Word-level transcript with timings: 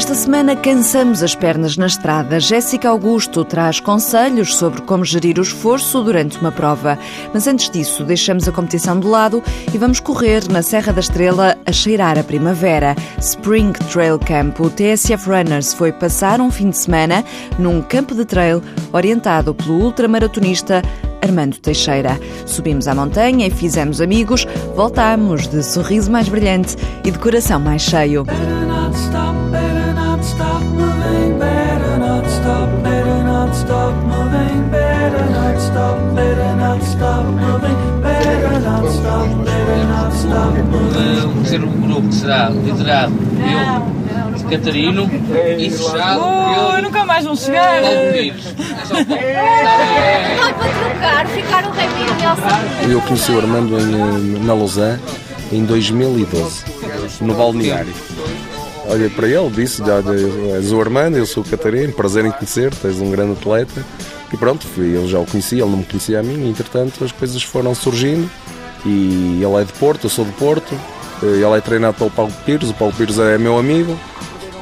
Esta 0.00 0.14
semana 0.14 0.56
cansamos 0.56 1.22
as 1.22 1.34
pernas 1.34 1.76
na 1.76 1.84
estrada. 1.84 2.40
Jéssica 2.40 2.88
Augusto 2.88 3.44
traz 3.44 3.80
conselhos 3.80 4.56
sobre 4.56 4.80
como 4.80 5.04
gerir 5.04 5.38
o 5.38 5.42
esforço 5.42 6.02
durante 6.02 6.38
uma 6.38 6.50
prova. 6.50 6.98
Mas 7.34 7.46
antes 7.46 7.68
disso, 7.68 8.02
deixamos 8.02 8.48
a 8.48 8.50
competição 8.50 8.98
de 8.98 9.06
lado 9.06 9.42
e 9.74 9.76
vamos 9.76 10.00
correr 10.00 10.50
na 10.50 10.62
Serra 10.62 10.90
da 10.90 11.00
Estrela 11.00 11.54
a 11.66 11.70
cheirar 11.70 12.18
a 12.18 12.24
primavera. 12.24 12.96
Spring 13.18 13.72
Trail 13.92 14.18
Camp. 14.18 14.58
O 14.60 14.70
TSF 14.70 15.28
Runners 15.28 15.74
foi 15.74 15.92
passar 15.92 16.40
um 16.40 16.50
fim 16.50 16.70
de 16.70 16.78
semana 16.78 17.22
num 17.58 17.82
campo 17.82 18.14
de 18.14 18.24
trail 18.24 18.62
orientado 18.94 19.54
pelo 19.54 19.84
ultramaratonista 19.84 20.80
Armando 21.20 21.58
Teixeira. 21.58 22.18
Subimos 22.46 22.88
à 22.88 22.94
montanha 22.94 23.46
e 23.46 23.50
fizemos 23.50 24.00
amigos, 24.00 24.46
voltámos 24.74 25.46
de 25.46 25.62
sorriso 25.62 26.10
mais 26.10 26.26
brilhante 26.26 26.74
e 27.04 27.10
de 27.10 27.18
coração 27.18 27.60
mais 27.60 27.82
cheio. 27.82 28.24
Vamos 41.22 41.48
ser 41.48 41.64
um 41.64 41.80
grupo 41.80 42.08
que 42.08 42.14
será 42.14 42.48
liderado 42.50 43.12
pelo 43.14 44.50
Catarino 44.50 45.10
e 45.58 45.70
fechado 45.70 46.20
Oh, 46.22 46.72
pelo 46.72 46.82
nunca 46.82 47.04
mais 47.04 47.24
vão 47.24 47.36
chegar. 47.36 47.82
É. 47.82 48.32
Não, 50.36 50.52
para 50.52 50.68
trocar, 50.68 51.26
ficar 51.28 51.64
o 51.66 51.70
Remy 51.72 52.00
e 52.00 52.22
Nelson. 52.22 52.92
Eu 52.92 53.00
conheci 53.02 53.32
o 53.32 53.38
Armando 53.38 53.78
em, 53.78 54.44
na 54.44 54.54
Lausanne 54.54 55.00
em 55.52 55.64
2012, 55.64 56.64
no 57.20 57.34
balneário. 57.34 57.92
Olhei 58.90 59.08
para 59.08 59.28
ele, 59.28 59.48
disse: 59.50 59.78
já 59.78 60.02
és 60.56 60.72
o 60.72 60.80
Armando, 60.80 61.16
eu 61.16 61.24
sou 61.24 61.44
o 61.44 61.46
Catarino, 61.46 61.92
prazer 61.92 62.24
em 62.24 62.32
conhecer, 62.32 62.74
tens 62.74 62.98
um 63.00 63.10
grande 63.10 63.32
atleta. 63.32 63.84
E 64.32 64.36
pronto, 64.36 64.66
fui, 64.66 65.06
já 65.06 65.18
o 65.18 65.26
conhecia, 65.26 65.62
ele 65.62 65.70
não 65.70 65.78
me 65.78 65.84
conhecia 65.84 66.18
a 66.18 66.22
mim, 66.22 66.48
entretanto 66.48 67.04
as 67.04 67.12
coisas 67.12 67.42
foram 67.42 67.74
surgindo. 67.74 68.28
E 68.84 69.40
ele 69.42 69.60
é 69.60 69.64
de 69.64 69.72
Porto, 69.74 70.04
eu 70.04 70.10
sou 70.10 70.24
de 70.24 70.32
Porto, 70.32 70.74
ele 71.22 71.44
é 71.44 71.60
treinado 71.60 71.96
pelo 71.96 72.10
Paulo 72.10 72.32
Pires, 72.44 72.70
o 72.70 72.74
Paulo 72.74 72.94
Pires 72.94 73.18
é 73.18 73.38
meu 73.38 73.58
amigo. 73.58 73.96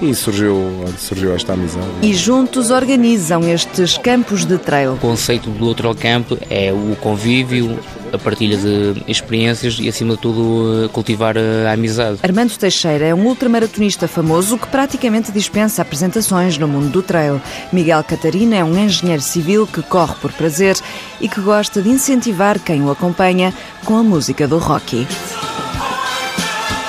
E 0.00 0.14
surgiu, 0.14 0.84
surgiu 0.96 1.34
esta 1.34 1.54
amizade. 1.54 1.86
E 2.02 2.14
juntos 2.14 2.70
organizam 2.70 3.42
estes 3.48 3.98
campos 3.98 4.44
de 4.44 4.56
trail. 4.56 4.92
O 4.92 4.98
conceito 4.98 5.50
do 5.50 5.74
Trail 5.74 5.94
Camp 5.94 6.32
é 6.48 6.72
o 6.72 6.94
convívio, 6.96 7.78
a 8.12 8.18
partilha 8.18 8.56
de 8.56 9.02
experiências 9.08 9.76
e, 9.80 9.88
acima 9.88 10.14
de 10.14 10.20
tudo, 10.20 10.88
cultivar 10.90 11.36
a 11.36 11.72
amizade. 11.72 12.18
Armando 12.22 12.56
Teixeira 12.56 13.06
é 13.06 13.14
um 13.14 13.26
ultramaratonista 13.26 14.06
famoso 14.06 14.56
que 14.56 14.68
praticamente 14.68 15.32
dispensa 15.32 15.82
apresentações 15.82 16.56
no 16.56 16.68
mundo 16.68 16.90
do 16.90 17.02
trail. 17.02 17.40
Miguel 17.72 18.02
Catarina 18.04 18.56
é 18.56 18.64
um 18.64 18.78
engenheiro 18.78 19.22
civil 19.22 19.66
que 19.66 19.82
corre 19.82 20.14
por 20.20 20.32
prazer 20.32 20.76
e 21.20 21.28
que 21.28 21.40
gosta 21.40 21.82
de 21.82 21.88
incentivar 21.88 22.58
quem 22.60 22.82
o 22.82 22.90
acompanha 22.90 23.52
com 23.84 23.96
a 23.96 24.02
música 24.02 24.46
do 24.46 24.58
Rocky. 24.58 25.06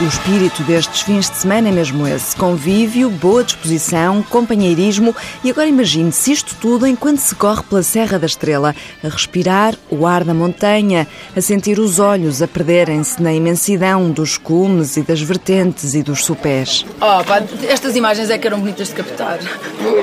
O 0.01 0.05
espírito 0.05 0.63
destes 0.63 1.01
fins 1.01 1.29
de 1.29 1.35
semana 1.35 1.67
é 1.67 1.71
mesmo 1.73 2.07
esse: 2.07 2.33
convívio, 2.33 3.09
boa 3.09 3.43
disposição, 3.43 4.23
companheirismo 4.23 5.13
e 5.43 5.51
agora 5.51 5.67
imagine 5.67 6.09
se 6.13 6.31
isto 6.31 6.55
tudo 6.55 6.87
enquanto 6.87 7.17
se 7.17 7.35
corre 7.35 7.63
pela 7.63 7.83
Serra 7.83 8.17
da 8.17 8.25
Estrela, 8.25 8.73
a 9.03 9.09
respirar 9.09 9.75
o 9.89 10.07
ar 10.07 10.23
da 10.23 10.33
montanha, 10.33 11.05
a 11.35 11.41
sentir 11.41 11.79
os 11.79 11.99
olhos 11.99 12.41
a 12.41 12.47
perderem-se 12.47 13.21
na 13.21 13.33
imensidão 13.33 14.09
dos 14.09 14.37
cumes 14.37 14.95
e 14.95 15.01
das 15.01 15.19
vertentes 15.19 15.93
e 15.93 16.01
dos 16.01 16.23
sopés. 16.23 16.85
Oh, 16.95 17.21
pá, 17.25 17.43
estas 17.67 17.93
imagens 17.97 18.29
é 18.29 18.37
que 18.37 18.47
eram 18.47 18.61
bonitas 18.61 18.87
de 18.87 18.95
captar. 18.95 19.39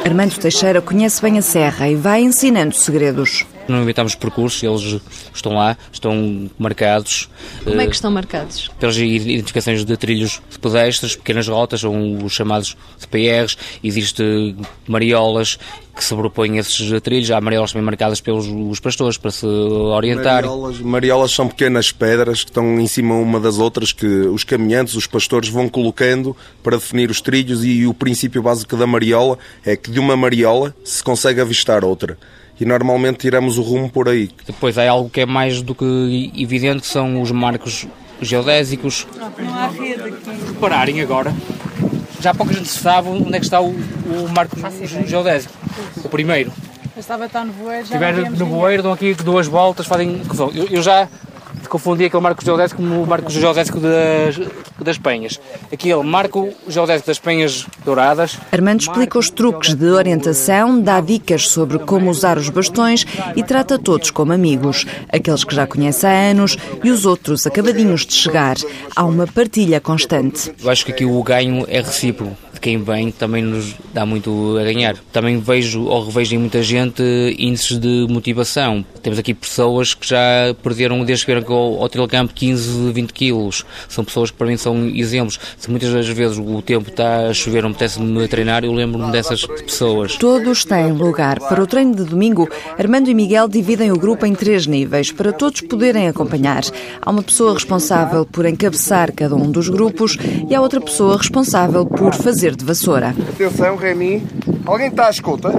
Armando 0.04 0.36
Teixeira 0.36 0.82
conhece 0.82 1.22
bem 1.22 1.38
a 1.38 1.42
serra 1.42 1.88
e 1.88 1.94
vai 1.94 2.20
ensinando 2.20 2.74
segredos. 2.74 3.46
Não 3.68 3.82
inventamos 3.82 4.14
percursos, 4.14 4.62
eles 4.62 5.00
estão 5.34 5.54
lá, 5.54 5.76
estão 5.92 6.50
marcados. 6.58 7.28
Como 7.64 7.80
é 7.80 7.84
eh, 7.84 7.86
que 7.88 7.94
estão 7.94 8.10
marcados? 8.10 8.70
pelas 8.78 8.96
identificações 8.96 9.84
de 9.84 9.96
trilhos 9.96 10.40
pedestres, 10.60 11.16
pequenas 11.16 11.48
rotas, 11.48 11.80
são 11.80 12.24
os 12.24 12.32
chamados 12.32 12.76
CPRs, 12.98 13.56
existe 13.82 14.54
mariolas 14.86 15.58
que 15.94 16.04
sobrepõem 16.04 16.58
esses 16.58 17.00
trilhos, 17.00 17.30
há 17.30 17.40
mariolas 17.40 17.72
também 17.72 17.84
marcadas 17.84 18.20
pelos 18.20 18.46
os 18.46 18.78
pastores 18.78 19.16
para 19.16 19.30
se 19.30 19.46
orientarem. 19.46 20.48
Mariolas, 20.48 20.80
mariolas 20.80 21.32
são 21.32 21.48
pequenas 21.48 21.90
pedras 21.90 22.44
que 22.44 22.50
estão 22.50 22.78
em 22.78 22.86
cima 22.86 23.14
uma 23.14 23.40
das 23.40 23.58
outras 23.58 23.92
que 23.92 24.06
os 24.06 24.44
caminhantes, 24.44 24.94
os 24.94 25.06
pastores 25.06 25.48
vão 25.48 25.70
colocando 25.70 26.36
para 26.62 26.76
definir 26.76 27.10
os 27.10 27.22
trilhos 27.22 27.64
e 27.64 27.86
o 27.86 27.94
princípio 27.94 28.42
básico 28.42 28.76
da 28.76 28.86
mariola 28.86 29.38
é 29.64 29.74
que 29.74 29.90
de 29.90 29.98
uma 29.98 30.16
mariola 30.16 30.74
se 30.84 31.02
consegue 31.02 31.40
avistar 31.40 31.82
outra. 31.82 32.18
E 32.58 32.64
normalmente 32.64 33.18
tiramos 33.18 33.58
o 33.58 33.62
rumo 33.62 33.90
por 33.90 34.08
aí. 34.08 34.30
Depois 34.46 34.78
há 34.78 34.88
algo 34.88 35.10
que 35.10 35.20
é 35.20 35.26
mais 35.26 35.60
do 35.60 35.74
que 35.74 36.32
evidente, 36.36 36.82
que 36.82 36.86
são 36.86 37.20
os 37.20 37.30
marcos 37.30 37.86
geodésicos. 38.20 39.06
Não 39.38 39.54
há 39.54 39.68
rede 39.68 40.02
aqui. 40.02 40.46
Repararem 40.46 41.00
agora, 41.02 41.34
já 42.20 42.30
há 42.30 42.34
pouca 42.34 42.54
gente 42.54 42.68
sabe 42.68 43.08
onde 43.08 43.34
é 43.34 43.38
que 43.38 43.44
está 43.44 43.60
o, 43.60 43.70
o 43.70 44.28
marco 44.34 44.56
geodésico, 45.06 45.52
o 46.02 46.08
primeiro. 46.08 46.50
Eu 46.96 47.00
estava 47.00 47.24
a 47.24 47.26
estar 47.26 47.44
no 47.44 47.52
voeiro, 47.52 47.86
já 47.86 47.94
estiver 47.96 48.30
no 48.30 48.46
bueiro, 48.46 48.82
dão 48.82 48.92
aqui 48.92 49.14
duas 49.14 49.46
voltas, 49.46 49.86
fazem. 49.86 50.22
Eu, 50.54 50.66
eu 50.70 50.82
já 50.82 51.06
confundi 51.68 52.04
aquele 52.04 52.22
marco 52.22 52.44
geodésico 52.44 52.82
como 52.82 53.02
o 53.02 53.06
marco 53.06 53.30
geodésico 53.30 53.80
das, 53.80 54.38
das 54.78 54.98
penhas. 54.98 55.40
Aquele 55.72 56.02
marco 56.02 56.52
geodésico 56.68 57.06
das 57.06 57.18
penhas 57.18 57.66
douradas. 57.84 58.38
Armando 58.52 58.80
explica 58.80 59.18
os 59.18 59.30
truques 59.30 59.74
de 59.74 59.86
orientação, 59.86 60.80
dá 60.80 61.00
dicas 61.00 61.48
sobre 61.48 61.78
como 61.78 62.10
usar 62.10 62.38
os 62.38 62.48
bastões 62.48 63.04
e 63.34 63.42
trata 63.42 63.78
todos 63.78 64.10
como 64.10 64.32
amigos. 64.32 64.86
Aqueles 65.08 65.44
que 65.44 65.54
já 65.54 65.66
conhece 65.66 66.06
há 66.06 66.30
anos 66.30 66.56
e 66.82 66.90
os 66.90 67.06
outros 67.06 67.46
acabadinhos 67.46 68.06
de 68.06 68.14
chegar. 68.14 68.56
Há 68.94 69.04
uma 69.04 69.26
partilha 69.26 69.80
constante. 69.80 70.52
Eu 70.62 70.70
acho 70.70 70.84
que 70.84 70.92
aqui 70.92 71.04
o 71.04 71.22
ganho 71.22 71.64
é 71.68 71.80
recíproco. 71.80 72.45
Quem 72.66 72.82
vem 72.82 73.12
também 73.12 73.44
nos 73.44 73.76
dá 73.94 74.04
muito 74.04 74.58
a 74.58 74.64
ganhar. 74.64 74.96
Também 75.12 75.38
vejo 75.38 75.84
ou 75.84 76.04
revejo 76.04 76.34
em 76.34 76.38
muita 76.38 76.64
gente 76.64 77.00
índices 77.38 77.78
de 77.78 78.08
motivação. 78.10 78.84
Temos 79.04 79.20
aqui 79.20 79.32
pessoas 79.32 79.94
que 79.94 80.08
já 80.08 80.52
perderam 80.64 81.04
desde 81.04 81.24
que 81.24 81.32
vieram 81.32 81.54
ao, 81.54 81.80
ao 81.84 82.08
camp 82.08 82.32
15, 82.34 82.90
20 82.90 83.12
quilos. 83.12 83.64
São 83.88 84.04
pessoas 84.04 84.32
que 84.32 84.36
para 84.36 84.48
mim 84.48 84.56
são 84.56 84.88
exemplos. 84.88 85.38
Se 85.56 85.70
muitas 85.70 85.92
das 85.92 86.08
vezes 86.08 86.38
o 86.38 86.60
tempo 86.60 86.90
está 86.90 87.28
a 87.28 87.32
chover, 87.32 87.62
não 87.62 87.68
me 87.68 87.76
apetece-me 87.76 88.26
treinar, 88.26 88.64
eu 88.64 88.72
lembro-me 88.72 89.12
dessas 89.12 89.46
pessoas. 89.46 90.16
Todos 90.16 90.64
têm 90.64 90.90
lugar. 90.90 91.38
Para 91.38 91.62
o 91.62 91.68
treino 91.68 91.94
de 91.94 92.02
domingo, 92.02 92.48
Armando 92.76 93.08
e 93.08 93.14
Miguel 93.14 93.46
dividem 93.46 93.92
o 93.92 93.96
grupo 93.96 94.26
em 94.26 94.34
três 94.34 94.66
níveis, 94.66 95.12
para 95.12 95.32
todos 95.32 95.60
poderem 95.60 96.08
acompanhar. 96.08 96.64
Há 97.00 97.10
uma 97.12 97.22
pessoa 97.22 97.54
responsável 97.54 98.26
por 98.26 98.44
encabeçar 98.44 99.12
cada 99.12 99.36
um 99.36 99.52
dos 99.52 99.68
grupos 99.68 100.18
e 100.50 100.52
há 100.52 100.60
outra 100.60 100.80
pessoa 100.80 101.16
responsável 101.16 101.86
por 101.86 102.12
fazer 102.12 102.55
de 102.56 102.64
vassoura. 102.64 103.14
Atenção, 103.28 103.76
Remy. 103.76 104.22
Alguém 104.64 104.88
está 104.88 105.06
à 105.06 105.10
escuta? 105.10 105.50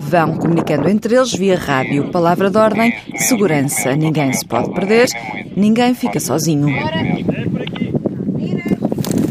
Vão 0.00 0.36
comunicando 0.36 0.88
entre 0.88 1.14
eles 1.14 1.32
via 1.32 1.56
rádio. 1.58 2.10
Palavra 2.10 2.50
de 2.50 2.58
ordem, 2.58 2.94
segurança. 3.16 3.94
Ninguém 3.94 4.32
se 4.32 4.44
pode 4.44 4.72
perder, 4.72 5.08
ninguém 5.56 5.94
fica 5.94 6.18
sozinho. 6.18 6.66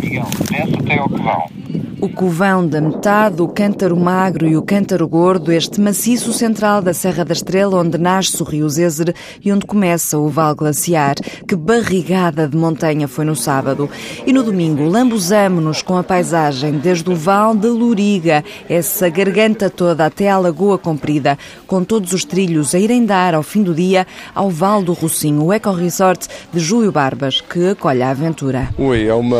Miguel, 0.01 0.28
desce 0.50 0.75
até 0.79 0.97
ao 0.97 1.09
covão. 1.09 1.65
O 2.05 2.09
covão 2.09 2.67
da 2.67 2.79
metade, 2.79 3.41
o 3.41 3.47
cântaro 3.47 3.97
magro 3.97 4.45
e 4.45 4.55
o 4.55 4.61
cântaro 4.61 5.07
gordo, 5.07 5.51
este 5.51 5.81
maciço 5.81 6.31
central 6.31 6.79
da 6.79 6.93
Serra 6.93 7.25
da 7.25 7.33
Estrela, 7.33 7.81
onde 7.81 7.97
nasce 7.97 8.39
o 8.43 8.45
rio 8.45 8.69
Zézer 8.69 9.16
e 9.43 9.51
onde 9.51 9.66
começa 9.66 10.16
o 10.16 10.29
Val 10.29 10.53
Glaciar. 10.53 11.16
Que 11.47 11.55
barrigada 11.55 12.47
de 12.47 12.55
montanha 12.55 13.07
foi 13.07 13.25
no 13.25 13.35
sábado. 13.35 13.90
E 14.23 14.31
no 14.31 14.43
domingo, 14.43 14.84
lambuzamo-nos 14.84 15.81
com 15.81 15.97
a 15.97 16.03
paisagem 16.03 16.73
desde 16.73 17.09
o 17.09 17.16
Val 17.16 17.55
de 17.55 17.69
Luriga, 17.69 18.46
essa 18.69 19.09
garganta 19.09 19.67
toda 19.67 20.05
até 20.05 20.29
à 20.29 20.37
Lagoa 20.37 20.78
Comprida, 20.78 21.40
com 21.66 21.84
todos 21.84 22.13
os 22.13 22.23
trilhos 22.23 22.75
a 22.75 22.79
irem 22.79 23.03
dar 23.03 23.34
ao 23.34 23.41
fim 23.41 23.63
do 23.63 23.73
dia 23.73 24.05
ao 24.35 24.51
Val 24.51 24.84
do 24.84 24.93
Rocinho, 24.93 25.46
o 25.46 25.51
eco-resort 25.51 26.28
de 26.53 26.59
Júlio 26.59 26.91
Barbas, 26.91 27.41
que 27.41 27.69
acolhe 27.69 28.03
a 28.03 28.11
aventura. 28.11 28.69
Ui, 28.78 29.08
é 29.08 29.13
uma 29.16 29.37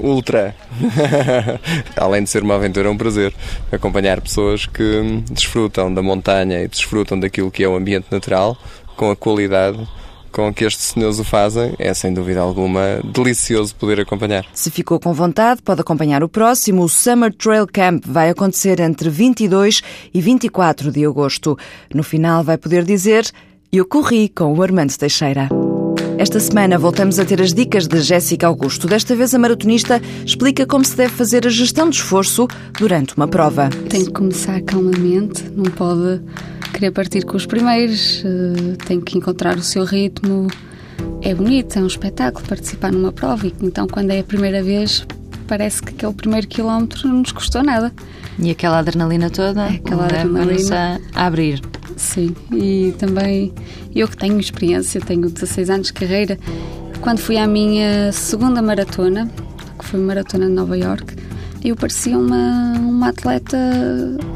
ultra. 0.00 0.56
Além 2.00 2.24
de 2.24 2.30
ser 2.30 2.42
uma 2.42 2.54
aventura, 2.54 2.88
é 2.88 2.90
um 2.90 2.96
prazer 2.96 3.34
acompanhar 3.70 4.22
pessoas 4.22 4.64
que 4.64 5.22
desfrutam 5.30 5.92
da 5.92 6.00
montanha 6.00 6.62
e 6.62 6.66
desfrutam 6.66 7.20
daquilo 7.20 7.50
que 7.50 7.62
é 7.62 7.68
o 7.68 7.76
ambiente 7.76 8.06
natural 8.10 8.56
com 8.96 9.10
a 9.10 9.16
qualidade 9.16 9.86
com 10.32 10.54
que 10.54 10.64
estes 10.64 10.86
senhores 10.86 11.18
o 11.18 11.24
fazem. 11.24 11.74
É 11.78 11.92
sem 11.92 12.14
dúvida 12.14 12.40
alguma 12.40 13.00
delicioso 13.04 13.74
poder 13.74 14.00
acompanhar. 14.00 14.46
Se 14.54 14.70
ficou 14.70 14.98
com 14.98 15.12
vontade, 15.12 15.60
pode 15.60 15.82
acompanhar 15.82 16.22
o 16.22 16.28
próximo. 16.28 16.84
O 16.84 16.88
Summer 16.88 17.34
Trail 17.34 17.66
Camp 17.66 18.04
vai 18.06 18.30
acontecer 18.30 18.80
entre 18.80 19.10
22 19.10 19.82
e 20.14 20.20
24 20.22 20.90
de 20.90 21.04
agosto. 21.04 21.58
No 21.94 22.02
final, 22.02 22.42
vai 22.42 22.56
poder 22.56 22.82
dizer: 22.82 23.30
Eu 23.70 23.84
corri 23.84 24.30
com 24.30 24.54
o 24.54 24.62
Armando 24.62 24.96
Teixeira. 24.96 25.48
Esta 26.20 26.38
semana 26.38 26.76
voltamos 26.76 27.18
a 27.18 27.24
ter 27.24 27.40
as 27.40 27.54
dicas 27.54 27.88
de 27.88 27.98
Jéssica 28.02 28.46
Augusto. 28.46 28.86
Desta 28.86 29.16
vez 29.16 29.34
a 29.34 29.38
maratonista 29.38 30.02
explica 30.22 30.66
como 30.66 30.84
se 30.84 30.94
deve 30.94 31.14
fazer 31.14 31.46
a 31.46 31.48
gestão 31.48 31.88
de 31.88 31.96
esforço 31.96 32.46
durante 32.78 33.16
uma 33.16 33.26
prova. 33.26 33.70
Tem 33.88 34.04
que 34.04 34.12
começar 34.12 34.60
calmamente, 34.60 35.50
não 35.56 35.70
pode 35.72 36.20
querer 36.74 36.90
partir 36.90 37.24
com 37.24 37.38
os 37.38 37.46
primeiros, 37.46 38.22
eh, 38.22 38.76
tem 38.84 39.00
que 39.00 39.16
encontrar 39.16 39.56
o 39.56 39.62
seu 39.62 39.82
ritmo. 39.82 40.48
É 41.22 41.34
bonito, 41.34 41.78
é 41.78 41.82
um 41.82 41.86
espetáculo 41.86 42.46
participar 42.46 42.92
numa 42.92 43.12
prova 43.12 43.46
e 43.46 43.54
então 43.62 43.86
quando 43.86 44.10
é 44.10 44.20
a 44.20 44.24
primeira 44.24 44.62
vez 44.62 45.06
parece 45.48 45.80
que 45.80 45.94
aquele 45.94 46.12
primeiro 46.12 46.46
quilómetro 46.46 47.08
não 47.08 47.20
nos 47.20 47.32
custou 47.32 47.62
nada. 47.62 47.90
E 48.38 48.50
aquela 48.50 48.80
adrenalina 48.80 49.30
toda 49.30 49.64
aquela 49.64 50.04
adrenalina 50.04 51.00
a 51.14 51.24
abrir. 51.24 51.62
Sim, 52.00 52.34
e 52.50 52.94
também 52.98 53.52
eu 53.94 54.08
que 54.08 54.16
tenho 54.16 54.40
experiência, 54.40 55.00
tenho 55.02 55.28
16 55.28 55.70
anos 55.70 55.86
de 55.88 55.92
carreira, 55.92 56.38
quando 57.02 57.18
fui 57.18 57.36
à 57.36 57.46
minha 57.46 58.10
segunda 58.10 58.62
maratona, 58.62 59.30
que 59.78 59.84
foi 59.84 60.00
maratona 60.00 60.46
de 60.46 60.52
Nova 60.52 60.76
York, 60.76 61.14
eu 61.62 61.76
parecia 61.76 62.18
uma, 62.18 62.72
uma 62.78 63.10
atleta, 63.10 63.56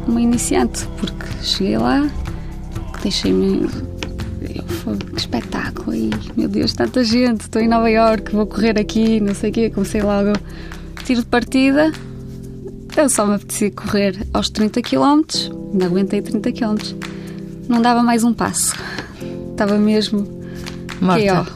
uma 0.06 0.20
iniciante, 0.20 0.86
porque 0.98 1.26
cheguei 1.42 1.78
lá, 1.78 2.08
deixei-me. 3.02 3.66
Que 4.40 5.18
espetáculo! 5.18 5.94
E, 5.96 6.10
meu 6.36 6.48
Deus, 6.48 6.74
tanta 6.74 7.02
gente, 7.02 7.40
estou 7.40 7.62
em 7.62 7.66
Nova 7.66 7.90
York, 7.90 8.30
vou 8.36 8.46
correr 8.46 8.78
aqui, 8.78 9.18
não 9.20 9.34
sei 9.34 9.50
o 9.50 9.52
quê, 9.52 9.70
comecei 9.70 10.02
logo. 10.02 10.32
Tiro 11.02 11.20
de 11.20 11.26
partida, 11.26 11.90
eu 12.94 13.08
só 13.08 13.26
me 13.26 13.36
apetecia 13.36 13.70
correr 13.70 14.18
aos 14.34 14.50
30 14.50 14.82
km, 14.82 15.22
ainda 15.72 15.86
aguentei 15.86 16.20
30 16.20 16.52
km. 16.52 17.14
Não 17.68 17.80
dava 17.80 18.02
mais 18.02 18.24
um 18.24 18.32
passo. 18.32 18.74
Estava 19.50 19.78
mesmo. 19.78 20.26
Morta. 21.00 21.46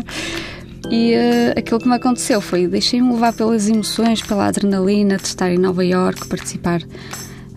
e 0.90 1.14
uh, 1.14 1.58
aquilo 1.58 1.80
que 1.80 1.88
me 1.88 1.94
aconteceu 1.94 2.40
foi: 2.40 2.66
deixei-me 2.66 3.12
levar 3.12 3.32
pelas 3.32 3.68
emoções, 3.68 4.22
pela 4.22 4.46
adrenalina 4.46 5.16
de 5.16 5.26
estar 5.26 5.50
em 5.50 5.58
Nova 5.58 5.84
Iorque, 5.84 6.28
participar 6.28 6.82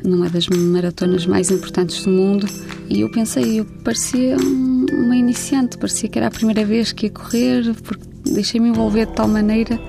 numa 0.04 0.30
das 0.30 0.48
maratonas 0.48 1.26
mais 1.26 1.50
importantes 1.50 2.04
do 2.04 2.10
mundo. 2.10 2.48
E 2.90 3.02
eu 3.02 3.10
pensei, 3.10 3.60
eu 3.60 3.66
parecia 3.84 4.36
uma 4.38 5.16
iniciante, 5.16 5.78
parecia 5.78 6.10
que 6.10 6.18
era 6.18 6.28
a 6.28 6.32
primeira 6.32 6.66
vez 6.66 6.92
que 6.92 7.08
ia 7.08 7.12
correr, 7.12 7.74
porque 7.84 8.04
deixei-me 8.26 8.70
envolver 8.70 9.06
de 9.06 9.14
tal 9.14 9.28
maneira 9.28 9.80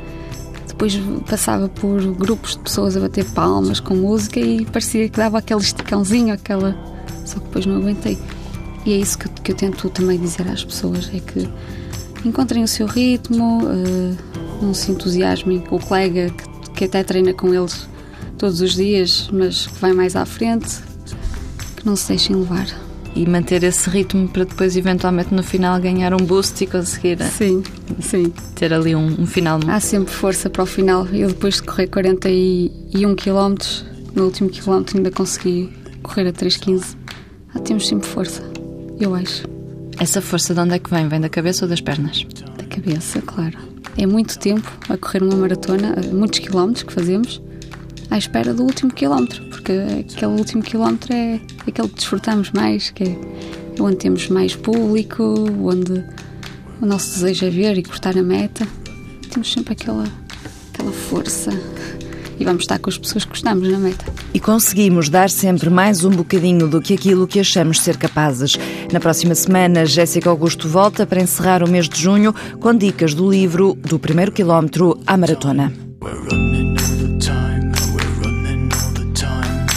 depois 0.75 1.01
passava 1.31 1.69
por 1.69 2.03
grupos 2.15 2.57
de 2.57 2.59
pessoas 2.59 2.97
a 2.97 3.01
bater 3.01 3.25
palmas 3.27 3.79
com 3.79 3.95
música 3.95 4.41
e 4.41 4.65
parecia 4.67 5.09
que 5.09 5.17
dava 5.17 5.39
aquele 5.39 5.61
esticãozinho, 5.61 6.35
aquela. 6.35 6.77
Só 7.25 7.39
que 7.39 7.47
depois 7.47 7.67
não 7.67 7.77
aguentei. 7.77 8.19
E 8.85 8.93
é 8.93 8.97
isso 8.97 9.19
que, 9.19 9.29
que 9.29 9.53
eu 9.53 9.57
tento 9.57 9.89
também 9.91 10.19
dizer 10.19 10.49
às 10.49 10.65
pessoas: 10.65 11.11
é 11.15 11.21
que 11.21 11.49
encontrem 12.25 12.63
o 12.63 12.69
seu 12.69 12.87
ritmo, 12.87 13.65
uh, 13.65 14.17
não 14.63 14.75
se 14.75 14.91
entusiasmem 14.91 15.61
com 15.61 15.77
o 15.77 15.81
colega 15.81 16.31
que, 16.31 16.71
que 16.71 16.85
até 16.85 17.03
treina 17.03 17.33
com 17.33 17.53
eles 17.53 17.87
todos 18.39 18.61
os 18.61 18.75
dias, 18.75 19.29
mas 19.33 19.67
que 19.67 19.79
vai 19.81 19.93
mais 19.93 20.17
à 20.17 20.25
frente, 20.25 20.81
que 21.77 21.87
não 21.87 21.97
se 21.97 22.09
deixem 22.09 22.37
levar 22.37 22.67
e 23.15 23.27
manter 23.27 23.63
esse 23.63 23.89
ritmo 23.89 24.29
para 24.29 24.45
depois, 24.45 24.77
eventualmente, 24.77 25.33
no 25.33 25.43
final, 25.43 25.81
ganhar 25.81 26.13
um 26.13 26.25
boost 26.25 26.65
e 26.65 26.67
conseguir 26.67 27.23
sim, 27.23 27.63
sim. 28.01 28.33
ter 28.55 28.73
ali 28.73 28.95
um, 28.95 29.23
um 29.23 29.27
final. 29.27 29.61
Há 29.69 29.79
sempre 29.79 30.13
força 30.13 30.51
para 30.51 30.63
o 30.63 30.67
final. 30.67 31.07
Eu, 31.07 31.29
depois 31.29 31.57
de 31.57 31.63
correr 31.63 31.87
41 31.87 33.15
km, 33.15 33.55
no 34.15 34.25
último 34.25 34.51
quilómetro, 34.51 34.97
ainda 34.97 35.11
consegui 35.11 35.73
correr 36.05 36.29
a 36.29 36.33
3,15. 36.33 36.97
Ah, 37.55 37.59
temos 37.59 37.89
sempre 37.89 38.07
força, 38.07 38.43
eu 39.01 39.15
acho. 39.15 39.45
Essa 39.99 40.21
força 40.21 40.55
de 40.55 40.61
onde 40.61 40.75
é 40.75 40.79
que 40.79 40.91
vem? 40.91 41.09
Vem 41.09 41.21
da 41.21 41.29
cabeça 41.29 41.65
ou 41.65 41.69
das 41.69 41.81
pernas? 41.81 42.25
Da 42.57 42.65
cabeça, 42.65 43.21
claro. 43.23 43.59
É 43.97 44.07
muito 44.07 44.39
tempo 44.39 44.71
a 44.89 44.97
correr 44.97 45.23
uma 45.23 45.37
maratona, 45.37 45.97
muitos 46.13 46.41
quilómetros 46.41 46.83
que 46.83 46.93
fazemos 46.93 47.41
à 48.11 48.19
espera 48.19 48.53
do 48.53 48.65
último 48.65 48.93
quilómetro, 48.93 49.43
porque 49.47 49.73
aquele 50.01 50.33
último 50.33 50.63
quilómetro 50.63 51.13
é 51.13 51.41
aquele 51.67 51.89
que 51.89 51.95
desfrutamos 51.95 52.51
mais, 52.51 52.91
que 52.91 53.05
é 53.05 53.17
onde 53.81 53.97
temos 53.97 54.29
mais 54.29 54.55
público, 54.55 55.23
onde 55.63 56.05
o 56.81 56.87
nosso 56.87 57.15
desejo 57.15 57.47
é 57.47 57.51
ver 57.51 57.79
e 57.79 57.83
cortar 57.83 58.17
a 58.19 58.23
meta. 58.23 58.67
Temos 59.31 59.53
sempre 59.53 59.73
aquela, 59.73 60.05
aquela 60.73 60.93
força 60.93 61.51
e 62.39 62.45
vamos 62.45 62.63
estar 62.63 62.79
com 62.79 62.91
as 62.91 62.99
pessoas 62.99 63.25
que 63.25 63.31
gostamos 63.31 63.69
na 63.69 63.79
meta. 63.79 64.05
E 64.33 64.41
conseguimos 64.41 65.09
dar 65.09 65.31
sempre 65.31 65.71
mais 65.71 66.05
um 66.05 66.11
bocadinho 66.11 66.69
do 66.69 66.81
que 66.81 66.95
aquilo 66.95 67.27
que 67.27 67.41
achamos 67.41 67.81
ser 67.81 67.97
capazes. 67.97 68.59
Na 68.93 69.01
próxima 69.01 69.35
semana, 69.35 69.87
Jéssica 69.87 70.31
Augusto 70.31 70.69
volta 70.69 71.07
para 71.07 71.21
encerrar 71.21 71.63
o 71.63 71.69
mês 71.69 71.89
de 71.89 72.01
junho 72.01 72.35
com 72.61 72.75
dicas 72.75 73.15
do 73.15 73.31
livro 73.31 73.75
Do 73.75 73.99
Primeiro 73.99 74.33
Quilómetro 74.33 74.99
à 75.07 75.17
Maratona. 75.17 75.73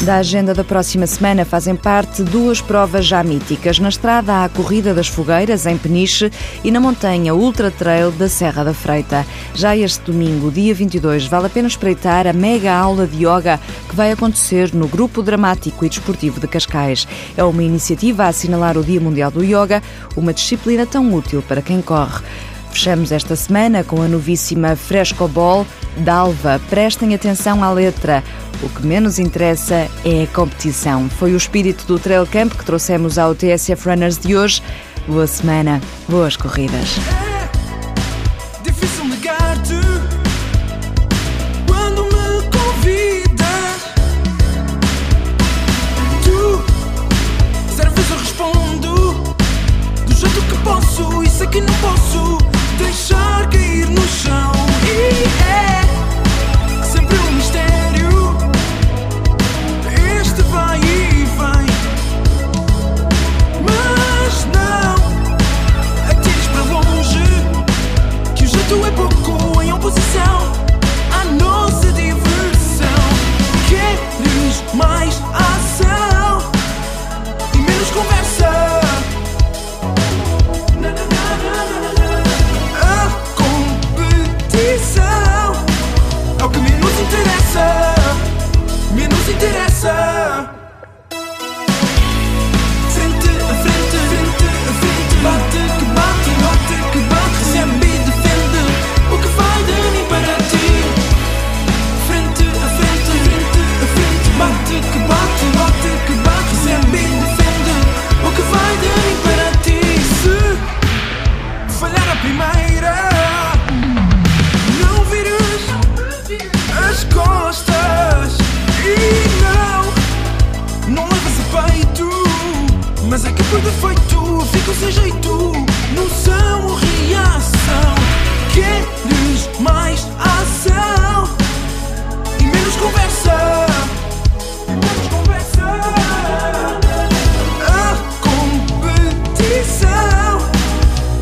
Da 0.08 0.20
agenda 0.20 0.54
da 0.54 0.64
próxima 0.64 1.06
semana 1.06 1.44
fazem 1.44 1.76
parte 1.76 2.24
duas 2.24 2.62
provas 2.62 3.06
já 3.06 3.22
míticas. 3.22 3.78
Na 3.78 3.90
estrada 3.90 4.36
há 4.36 4.46
a 4.46 4.50
Corrida 4.50 4.94
das 4.94 5.10
Fogueiras, 5.10 5.66
em 5.66 5.78
Peniche, 5.78 6.32
e 6.64 6.72
na 6.72 6.80
montanha 6.80 7.36
Ultra 7.36 7.70
Trail 7.70 8.10
da 8.12 8.30
Serra 8.30 8.64
da 8.64 8.74
Freita. 8.74 9.26
Já 9.54 9.76
este 9.76 10.10
domingo, 10.10 10.50
dia 10.50 10.74
22, 10.74 11.28
vale 11.28 11.48
a 11.48 11.50
pena 11.50 11.68
espreitar 11.68 12.26
a 12.26 12.32
mega 12.32 12.74
aula 12.74 13.06
de 13.06 13.26
yoga 13.26 13.60
que 13.90 13.98
vai 13.98 14.14
acontecer 14.14 14.74
no 14.74 14.88
Grupo 14.88 15.22
Dramático 15.22 15.84
e 15.84 15.90
Desportivo 15.90 16.40
de 16.40 16.48
Cascais. 16.48 17.06
É 17.36 17.44
uma 17.44 17.62
iniciativa 17.62 18.24
a 18.24 18.28
assinalar 18.30 18.78
o 18.78 18.86
Dia 18.86 19.02
Mundial 19.02 19.30
do 19.30 19.44
Yoga, 19.44 19.84
uma 20.16 20.34
disciplina 20.34 20.86
tão 20.86 21.14
útil 21.14 21.44
para 21.46 21.62
quem 21.62 21.82
corre. 21.82 22.24
Fechamos 22.72 23.12
esta 23.12 23.36
semana 23.36 23.84
com 23.84 24.02
a 24.02 24.08
novíssima 24.08 24.74
Frescobol 24.78 25.66
Dalva. 25.98 26.62
Prestem 26.70 27.14
atenção 27.14 27.64
à 27.64 27.72
letra. 27.72 28.24
O 28.62 28.70
que 28.70 28.86
menos 28.86 29.20
interessa 29.20 29.88
é 30.04 30.24
a 30.24 30.28
competição. 30.28 31.10
Foi 31.10 31.34
o 31.34 31.38
espírito 31.38 31.86
do 31.86 32.00
Trail 32.00 32.26
Camp 32.26 32.54
que 32.54 32.66
trouxemos 32.66 33.18
ao 33.18 33.36
TSF 33.36 33.88
Runners 33.88 34.18
de 34.18 34.36
hoje. 34.36 34.64
Boa 35.08 35.28
semana, 35.28 35.80
boas 36.10 36.36
corridas. 36.36 36.98
É 38.60 38.64
difícil 38.64 39.06
negar-te 39.06 39.76
quando 41.68 42.04
me 42.06 42.42
convidas. 42.50 43.94
Tu, 46.24 47.76
zero 47.76 47.92
vezes 47.92 48.12
eu 48.12 48.18
respondo 48.18 49.14
do 50.06 50.14
jeito 50.14 50.42
que 50.42 50.58
posso 50.64 51.24
e 51.24 51.30
sei 51.30 51.48
que 51.48 51.62
não 51.62 51.74
posso 51.76 52.38
deixar 52.78 53.50
cair 53.50 53.88
no 53.90 54.02
chão. 54.08 54.47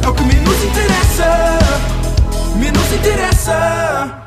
é 0.06 0.10
o 0.10 0.14
que 0.14 0.24
menos 0.24 0.64
interessa. 0.64 1.60
Menos 2.58 2.94
interessa. 2.94 4.25